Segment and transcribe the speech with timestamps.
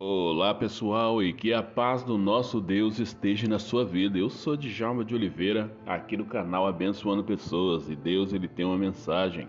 [0.00, 4.16] Olá pessoal e que a paz do nosso Deus esteja na sua vida.
[4.16, 8.78] Eu sou Djalma de Oliveira, aqui do canal Abençoando Pessoas e Deus ele tem uma
[8.78, 9.48] mensagem,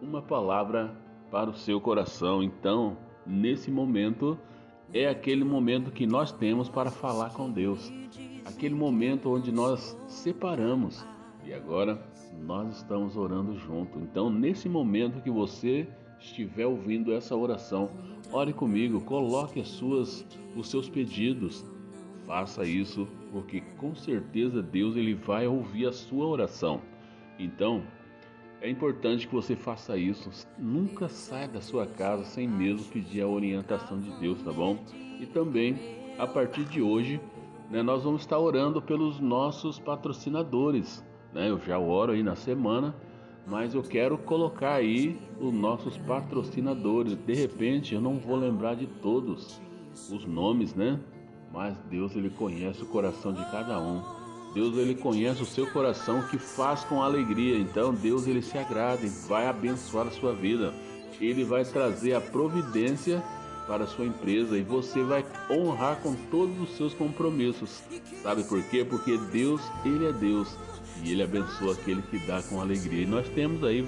[0.00, 0.94] uma palavra
[1.32, 2.44] para o seu coração.
[2.44, 2.96] Então,
[3.26, 4.38] nesse momento
[4.94, 7.92] é aquele momento que nós temos para falar com Deus,
[8.44, 11.04] aquele momento onde nós separamos
[11.44, 12.00] e agora
[12.40, 13.98] nós estamos orando junto.
[13.98, 15.88] Então, nesse momento que você
[16.20, 17.90] estiver ouvindo essa oração,
[18.32, 21.64] ore comigo, coloque as suas, os seus pedidos.
[22.26, 26.80] Faça isso, porque com certeza Deus ele vai ouvir a sua oração.
[27.38, 27.82] Então,
[28.60, 30.30] é importante que você faça isso.
[30.58, 34.78] Nunca saia da sua casa sem mesmo pedir a orientação de Deus, tá bom?
[35.20, 35.78] E também,
[36.18, 37.20] a partir de hoje,
[37.70, 41.04] né, nós vamos estar orando pelos nossos patrocinadores.
[41.32, 41.50] Né?
[41.50, 42.94] Eu já oro aí na semana
[43.48, 47.14] mas eu quero colocar aí os nossos patrocinadores.
[47.14, 49.60] De repente eu não vou lembrar de todos
[50.10, 51.00] os nomes, né?
[51.52, 54.02] Mas Deus ele conhece o coração de cada um.
[54.52, 57.58] Deus ele conhece o seu coração que faz com alegria.
[57.58, 60.74] Então Deus ele se agrada e vai abençoar a sua vida.
[61.20, 63.22] Ele vai trazer a providência
[63.68, 67.82] para a sua empresa e você vai honrar com todos os seus compromissos.
[68.22, 68.84] Sabe por quê?
[68.84, 70.56] Porque Deus, ele é Deus
[71.04, 73.02] e ele abençoa aquele que dá com alegria.
[73.02, 73.86] E nós temos aí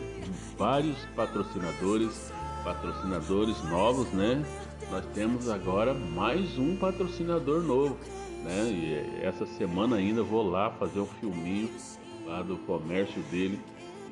[0.56, 2.30] vários patrocinadores,
[2.62, 4.44] patrocinadores novos, né?
[4.90, 7.96] Nós temos agora mais um patrocinador novo,
[8.44, 8.70] né?
[8.70, 11.70] E essa semana ainda vou lá fazer um filminho
[12.26, 13.58] lá do comércio dele.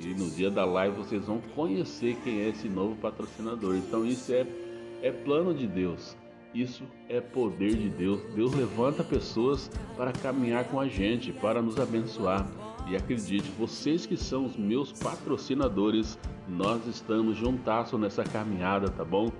[0.00, 3.76] E no dia da live vocês vão conhecer quem é esse novo patrocinador.
[3.76, 4.46] Então isso é,
[5.02, 6.16] é plano de Deus.
[6.54, 8.22] Isso é poder de Deus.
[8.34, 12.46] Deus levanta pessoas para caminhar com a gente, para nos abençoar.
[12.88, 16.18] E acredite, vocês que são os meus patrocinadores,
[16.48, 19.30] nós estamos juntasso nessa caminhada, tá bom?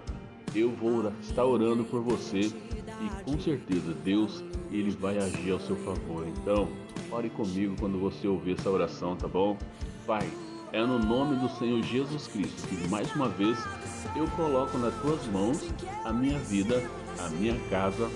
[0.54, 5.76] Eu vou estar orando por você e com certeza Deus ele vai agir ao seu
[5.76, 6.26] favor.
[6.26, 6.68] Então,
[7.10, 9.56] ore comigo quando você ouvir essa oração, tá bom?
[10.06, 10.28] Pai,
[10.72, 13.58] é no nome do Senhor Jesus Cristo que mais uma vez
[14.16, 15.64] eu coloco nas tuas mãos
[16.04, 16.82] a minha vida,
[17.18, 18.08] a minha casa,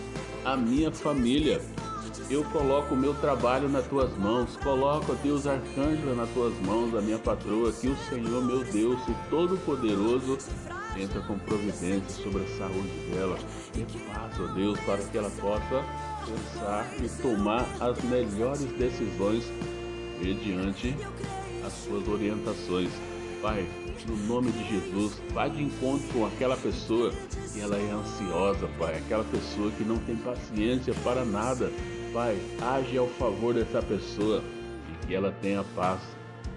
[0.44, 1.60] a minha família
[2.28, 7.00] eu coloco o meu trabalho nas tuas mãos, coloco, Deus, arcanjo nas tuas mãos, a
[7.00, 10.38] minha patroa, que o Senhor, meu Deus, o Todo-Poderoso,
[10.96, 13.38] entra com providência sobre a saúde dela.
[13.74, 15.84] E paz, Deus, para que ela possa
[16.26, 19.44] pensar e tomar as melhores decisões
[20.20, 20.94] mediante
[21.72, 22.90] as suas orientações.
[23.40, 23.66] Pai,
[24.06, 27.10] no nome de Jesus, vá de encontro com aquela pessoa
[27.52, 31.72] que ela é ansiosa, Pai, aquela pessoa que não tem paciência para nada
[32.12, 34.42] Pai, age ao favor dessa pessoa
[34.92, 35.98] e que ela tenha paz.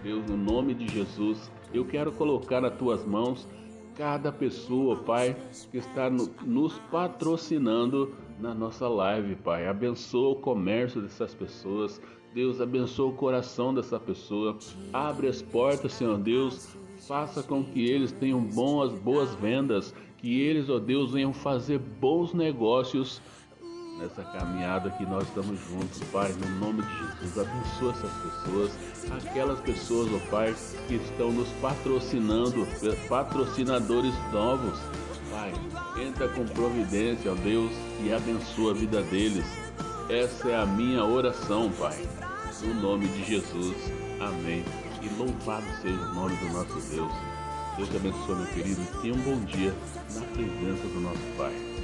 [0.03, 3.47] Deus, no nome de Jesus, eu quero colocar nas tuas mãos
[3.95, 5.33] cada pessoa, Pai,
[5.71, 9.65] que está no, nos patrocinando na nossa live, Pai.
[9.65, 12.01] Abençoa o comércio dessas pessoas.
[12.35, 14.57] Deus, abençoa o coração dessa pessoa.
[14.91, 16.67] Abre as portas, Senhor Deus.
[17.07, 19.95] Faça com que eles tenham boas, boas vendas.
[20.17, 23.21] Que eles, ó Deus, venham fazer bons negócios
[23.97, 27.37] nessa caminhada que nós estamos juntos, Pai, no nome de Jesus.
[27.37, 28.71] Abençoa essas pessoas,
[29.13, 30.53] aquelas pessoas, ó oh, Pai,
[30.89, 32.67] que estão nos patrocinando,
[33.07, 34.77] patrocinadores novos.
[35.31, 35.53] Pai,
[36.05, 37.71] entra com providência, ó Deus,
[38.03, 39.45] e abençoa a vida deles.
[40.09, 42.24] Essa é a minha oração, Pai.
[42.65, 43.75] No nome de Jesus.
[44.19, 44.63] Amém.
[45.01, 47.13] E louvado seja o nome do nosso Deus.
[47.77, 49.73] Deus abençoe, meu querido, e tenha um bom dia
[50.13, 51.74] na presença do nosso Pai.